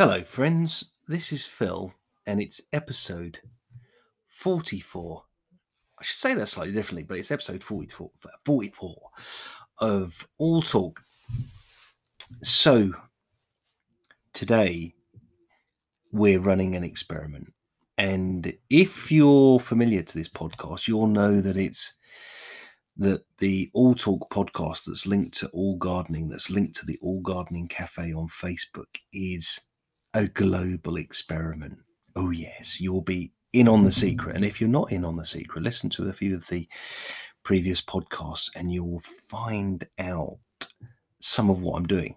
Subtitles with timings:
[0.00, 0.92] Hello, friends.
[1.08, 1.92] This is Phil,
[2.26, 3.40] and it's episode
[4.28, 5.24] 44.
[5.98, 8.10] I should say that slightly differently, but it's episode 44,
[8.46, 9.10] 44
[9.80, 11.02] of All Talk.
[12.42, 12.92] So,
[14.32, 14.94] today
[16.10, 17.52] we're running an experiment.
[17.98, 21.92] And if you're familiar to this podcast, you'll know that it's
[22.96, 27.20] that the All Talk podcast that's linked to All Gardening, that's linked to the All
[27.20, 29.60] Gardening Cafe on Facebook, is
[30.14, 31.78] a global experiment.
[32.16, 34.36] Oh, yes, you'll be in on the secret.
[34.36, 36.68] And if you're not in on the secret, listen to a few of the
[37.42, 40.38] previous podcasts and you will find out
[41.20, 42.16] some of what I'm doing.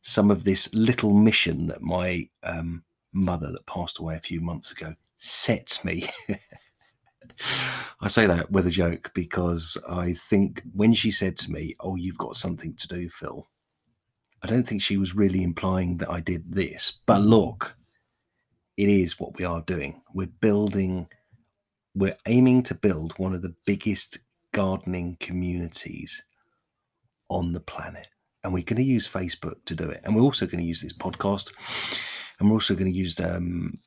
[0.00, 2.82] Some of this little mission that my um,
[3.12, 6.08] mother, that passed away a few months ago, set me.
[8.00, 11.94] I say that with a joke because I think when she said to me, Oh,
[11.94, 13.46] you've got something to do, Phil,
[14.42, 16.94] I don't think she was really implying that I did this.
[17.06, 17.76] But look,
[18.76, 20.02] it is what we are doing.
[20.12, 21.08] We're building,
[21.94, 24.18] we're aiming to build one of the biggest
[24.52, 26.24] gardening communities
[27.30, 28.08] on the planet.
[28.42, 30.00] And we're going to use Facebook to do it.
[30.02, 31.52] And we're also going to use this podcast.
[32.38, 33.78] And we're also going to use um,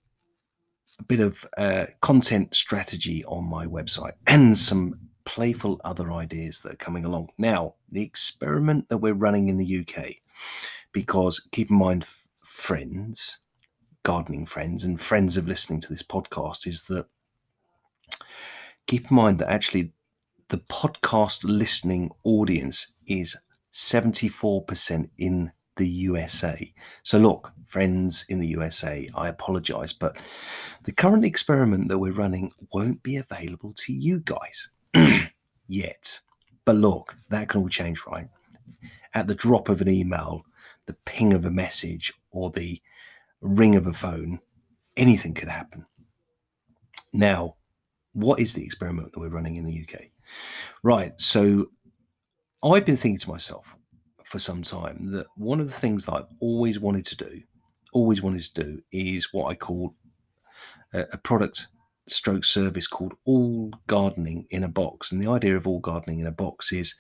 [1.00, 6.74] a bit of uh, content strategy on my website and some playful other ideas that
[6.74, 7.30] are coming along.
[7.38, 10.16] Now, the experiment that we're running in the UK
[10.92, 12.06] because keep in mind,
[12.44, 13.40] friends,
[14.04, 17.06] gardening friends, and friends of listening to this podcast, is that
[18.88, 19.94] keep in mind that actually
[20.50, 23.36] the podcast listening audience is
[23.74, 26.74] 74% in the USA.
[27.04, 30.22] So, look, friends in the USA, I apologize, but
[30.84, 34.70] the current experiment that we're running won't be available to you guys
[35.68, 36.20] yet.
[36.64, 38.28] But look, that can all change, right?
[39.16, 40.46] At the drop of an email,
[40.86, 42.82] the ping of a message, or the
[43.42, 44.40] ring of a phone,
[44.98, 45.86] anything could happen.
[47.14, 47.56] Now,
[48.14, 50.08] what is the experiment that we're running in the UK?
[50.84, 51.14] Right.
[51.20, 51.68] So
[52.64, 53.76] I've been thinking to myself
[54.24, 57.42] for some time that one of the things that I've always wanted to do,
[57.94, 59.96] always wanted to do, is what I call
[60.94, 61.68] a, a product
[62.08, 65.12] stroke service called all gardening in a box.
[65.12, 66.96] And the idea of all gardening in a box is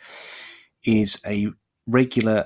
[0.86, 1.52] is a
[1.88, 2.46] regular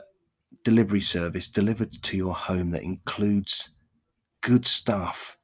[0.64, 3.72] delivery service delivered to your home that includes
[4.42, 5.38] good stuff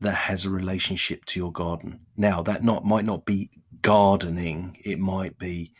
[0.00, 2.00] that has a relationship to your garden.
[2.16, 3.50] Now, that not might not be
[3.82, 5.72] gardening, it might be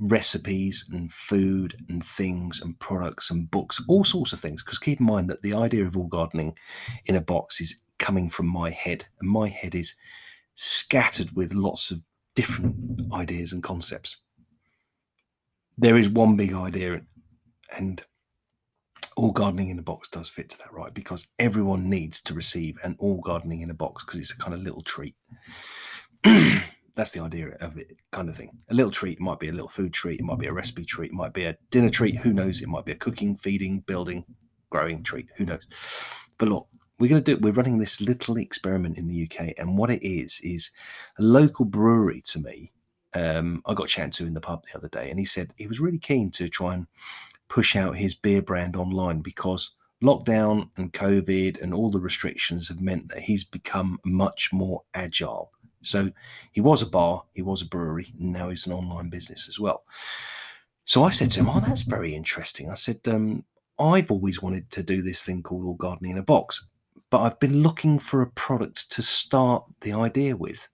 [0.00, 4.62] recipes and food and things and products and books, all sorts of things.
[4.62, 6.56] Because keep in mind that the idea of all gardening
[7.06, 9.94] in a box is coming from my head, and my head is
[10.54, 12.02] scattered with lots of
[12.34, 12.76] different
[13.12, 14.16] ideas and concepts
[15.78, 17.00] there is one big idea,
[17.76, 18.04] and
[19.16, 20.92] all gardening in a box does fit to that, right?
[20.92, 24.54] Because everyone needs to receive an all gardening in a box because it's a kind
[24.54, 25.14] of little treat.
[26.24, 28.50] That's the idea of it, kind of thing.
[28.70, 30.84] A little treat it might be a little food treat, it might be a recipe
[30.84, 32.16] treat, it might be a dinner treat.
[32.16, 32.60] Who knows?
[32.60, 34.24] It might be a cooking, feeding, building,
[34.70, 35.30] growing treat.
[35.36, 35.66] Who knows?
[36.38, 36.68] But look,
[36.98, 37.36] we're going to do.
[37.36, 37.42] it.
[37.42, 40.72] We're running this little experiment in the UK, and what it is is
[41.18, 42.72] a local brewery to me
[43.14, 45.66] um, I got chatting to in the pub the other day, and he said he
[45.66, 46.86] was really keen to try and
[47.48, 49.70] push out his beer brand online because
[50.02, 55.50] lockdown and COVID and all the restrictions have meant that he's become much more agile.
[55.82, 56.10] So
[56.52, 59.58] he was a bar, he was a brewery, and now he's an online business as
[59.58, 59.84] well.
[60.84, 62.70] So I said to him, Oh, that's very interesting.
[62.70, 63.44] I said, um,
[63.78, 66.68] I've always wanted to do this thing called All Gardening in a Box,
[67.10, 70.68] but I've been looking for a product to start the idea with.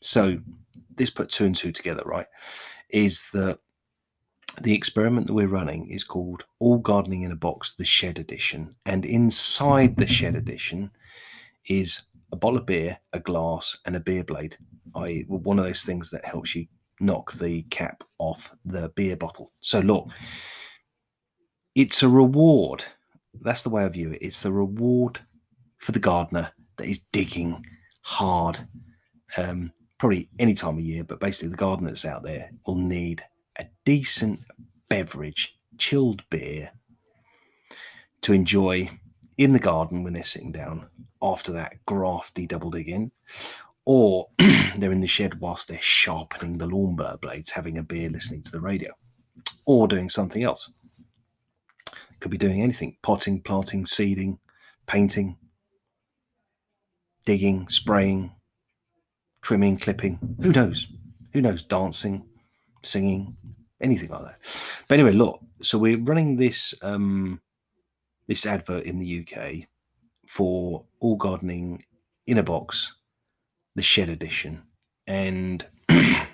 [0.00, 0.38] So
[0.96, 2.26] this put two and two together, right?
[2.90, 3.58] Is that
[4.60, 8.74] the experiment that we're running is called All Gardening in a Box, the Shed Edition.
[8.86, 10.90] And inside the Shed Edition
[11.66, 12.02] is
[12.32, 14.56] a bottle of beer, a glass, and a beer blade.
[14.94, 16.66] I one of those things that helps you
[17.00, 19.52] knock the cap off the beer bottle.
[19.60, 20.08] So look,
[21.74, 22.84] it's a reward.
[23.34, 24.22] That's the way I view it.
[24.22, 25.20] It's the reward
[25.78, 27.64] for the gardener that is digging
[28.00, 28.66] hard
[29.36, 33.22] um, probably any time of year, but basically the gardeners out there will need
[33.58, 34.40] a decent
[34.88, 36.70] beverage, chilled beer
[38.22, 38.88] to enjoy
[39.38, 40.88] in the garden when they're sitting down
[41.22, 43.10] after that grafty double digging,
[43.84, 44.28] or
[44.76, 48.52] they're in the shed whilst they're sharpening the lawnmower blades, having a beer, listening to
[48.52, 48.92] the radio,
[49.64, 50.72] or doing something else.
[52.20, 54.38] Could be doing anything potting, planting, seeding,
[54.86, 55.36] painting,
[57.24, 58.32] digging, spraying,
[59.46, 60.18] trimming, clipping.
[60.42, 60.88] Who knows?
[61.32, 61.62] Who knows?
[61.62, 62.24] Dancing,
[62.82, 63.36] singing,
[63.80, 64.38] anything like that.
[64.88, 65.40] But anyway, look.
[65.62, 67.40] So we're running this um,
[68.26, 69.68] this advert in the UK
[70.28, 71.84] for All Gardening
[72.26, 72.96] in a Box,
[73.76, 74.64] the Shed Edition.
[75.06, 76.26] And the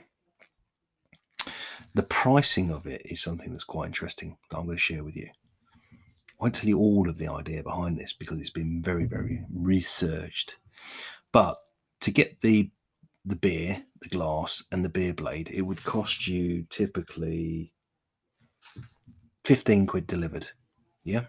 [2.08, 5.28] pricing of it is something that's quite interesting that I'm going to share with you.
[5.28, 9.44] I won't tell you all of the idea behind this because it's been very, very
[9.52, 10.56] researched.
[11.30, 11.58] But
[12.00, 12.70] to get the
[13.24, 17.72] the beer, the glass, and the beer blade, it would cost you typically
[19.44, 20.48] 15 quid delivered.
[21.04, 21.26] Yeah.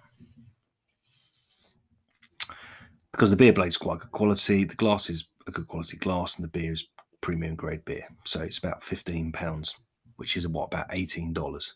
[3.12, 6.44] Because the beer blade's quite good quality, the glass is a good quality glass, and
[6.44, 6.86] the beer is
[7.22, 8.08] premium grade beer.
[8.26, 9.76] So it's about 15 pounds,
[10.16, 11.74] which is what, about $18.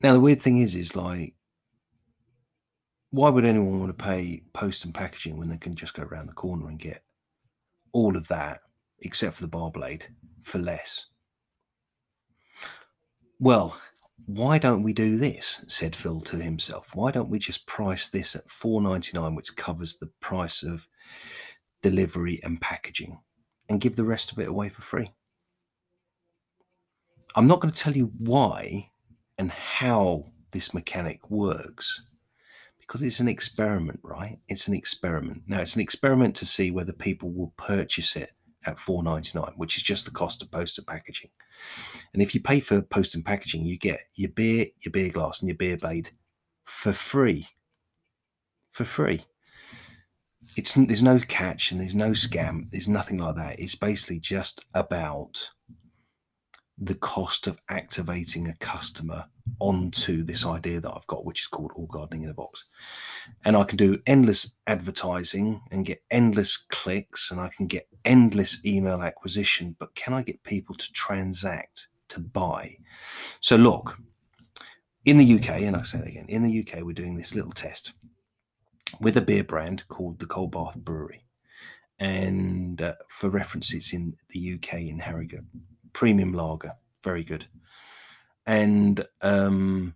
[0.00, 1.34] Now, the weird thing is, is like,
[3.12, 6.26] why would anyone want to pay post and packaging when they can just go around
[6.26, 7.04] the corner and get
[7.92, 8.60] all of that,
[9.00, 10.06] except for the bar blade,
[10.40, 11.06] for less?
[13.38, 13.76] Well,
[14.24, 15.62] why don't we do this?
[15.68, 16.94] said Phil to himself.
[16.94, 20.88] Why don't we just price this at four ninety nine, which covers the price of
[21.82, 23.20] delivery and packaging,
[23.68, 25.12] and give the rest of it away for free?
[27.34, 28.90] I'm not going to tell you why
[29.36, 32.04] and how this mechanic works
[32.82, 34.38] because it's an experiment, right?
[34.48, 35.42] It's an experiment.
[35.46, 38.32] Now, it's an experiment to see whether people will purchase it
[38.66, 41.30] at 4.99, which is just the cost of post and packaging.
[42.12, 45.40] And if you pay for post and packaging, you get your beer, your beer glass,
[45.40, 46.10] and your beer blade
[46.64, 47.48] for free.
[48.70, 49.24] For free.
[50.56, 52.70] It's there's no catch and there's no scam.
[52.70, 53.58] There's nothing like that.
[53.58, 55.50] It's basically just about
[56.76, 59.26] the cost of activating a customer
[59.58, 62.64] onto this idea that I've got, which is called All Gardening in a Box.
[63.44, 68.64] And I can do endless advertising and get endless clicks and I can get endless
[68.64, 72.76] email acquisition, but can I get people to transact, to buy?
[73.40, 73.98] So, look,
[75.04, 77.52] in the UK, and I say that again, in the UK, we're doing this little
[77.52, 77.92] test
[79.00, 81.24] with a beer brand called the Cold Bath Brewery.
[81.98, 85.44] And uh, for reference, it's in the UK in Harrogate.
[85.92, 86.72] Premium lager,
[87.04, 87.46] very good
[88.46, 89.94] and um,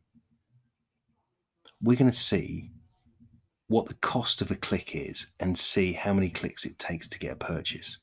[1.83, 2.71] we're going to see
[3.69, 7.19] what the cost of a click is and see how many clicks it takes to
[7.19, 7.99] get a purchase.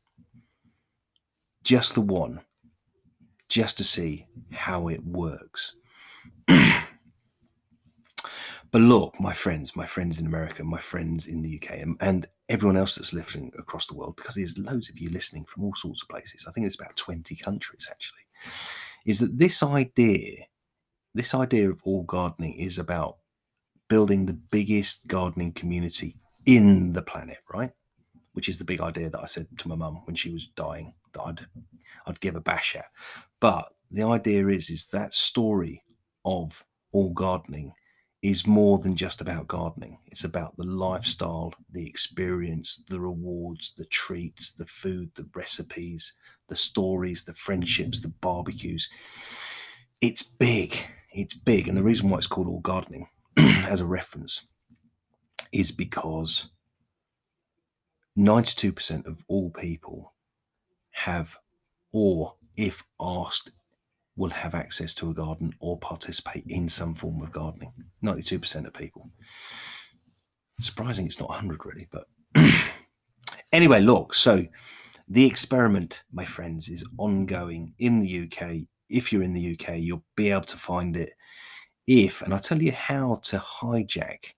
[1.63, 2.42] Just the one,
[3.48, 5.75] just to see how it works.
[6.48, 6.81] but
[8.74, 12.96] look, my friends, my friends in America, my friends in the UK, and, everyone else
[12.96, 16.10] that's listening across the world, because there's loads of you listening from all sorts of
[16.10, 16.46] places.
[16.46, 18.19] I think it's about 20 countries actually
[19.05, 20.45] is that this idea,
[21.13, 23.17] this idea of all gardening is about
[23.89, 26.15] building the biggest gardening community
[26.45, 27.71] in the planet, right?
[28.33, 30.94] Which is the big idea that I said to my mum when she was dying
[31.13, 31.45] that I'd
[32.05, 32.85] I'd give a bash at.
[33.39, 35.83] But the idea is is that story
[36.25, 37.73] of all gardening
[38.24, 40.00] is more than just about gardening.
[40.08, 46.14] It's about the lifestyle, the experience, the rewards, the treats, the food, the recipes,
[46.48, 48.90] the stories, the friendships, the barbecues.
[50.00, 50.78] It's big.
[51.12, 51.68] It's big.
[51.68, 54.48] And the reason why it's called All Gardening as a reference
[55.52, 56.48] is because
[58.18, 60.14] 92% of all people
[60.92, 61.36] have,
[61.92, 63.52] or if asked,
[64.15, 67.74] will have access to a garden or participate in some form of gardening.
[68.04, 69.10] 92% of people.
[70.60, 72.05] Surprising it's not 100 really, but
[73.51, 74.46] anyway, look, so
[75.08, 78.67] the experiment, my friends, is ongoing in the UK.
[78.89, 81.12] If you're in the UK, you'll be able to find it.
[81.88, 84.34] If, and I'll tell you how to hijack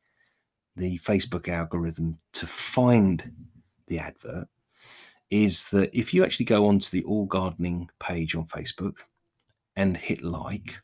[0.76, 3.32] the Facebook algorithm to find
[3.88, 4.48] the advert,
[5.30, 9.00] is that if you actually go onto the All Gardening page on Facebook
[9.76, 10.80] and hit like,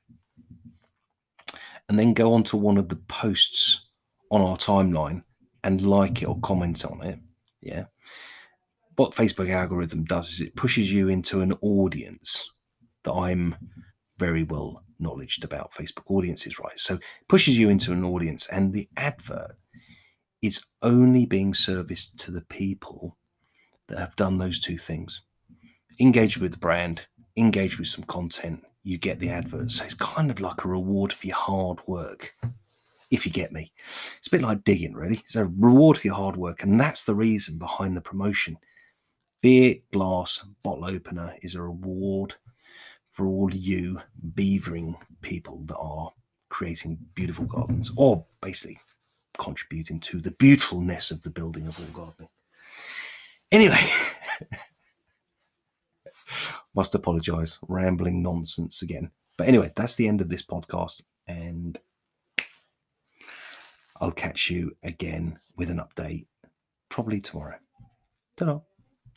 [1.89, 3.87] and then go onto one of the posts
[4.31, 5.23] on our timeline
[5.63, 7.19] and like it or comment on it,
[7.61, 7.85] yeah,
[8.95, 12.49] what Facebook algorithm does is it pushes you into an audience
[13.03, 13.55] that I'm
[14.17, 16.77] very well knowledged about Facebook audiences, right?
[16.77, 19.55] So it pushes you into an audience, and the advert
[20.41, 23.17] is only being serviced to the people
[23.87, 25.21] that have done those two things.
[25.99, 29.71] Engage with the brand, engage with some content, you get the advert.
[29.71, 32.35] So it's kind of like a reward for your hard work,
[33.09, 33.71] if you get me.
[34.17, 35.17] It's a bit like digging, really.
[35.17, 38.57] It's a reward for your hard work, and that's the reason behind the promotion
[39.41, 42.35] Beer glass bottle opener is a reward
[43.09, 43.99] for all you
[44.35, 46.13] beavering people that are
[46.49, 48.79] creating beautiful gardens or basically
[49.39, 52.29] contributing to the beautifulness of the building of all gardening.
[53.51, 53.83] Anyway,
[56.75, 57.59] must apologize.
[57.67, 59.11] Rambling nonsense again.
[59.37, 61.03] But anyway, that's the end of this podcast.
[61.27, 61.77] And
[63.99, 66.27] I'll catch you again with an update
[66.89, 67.57] probably tomorrow.
[68.35, 68.61] Ta